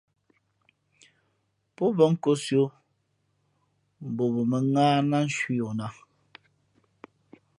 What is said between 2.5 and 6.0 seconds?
o mbα wo mᾱŋáh lah cwī yo nāt.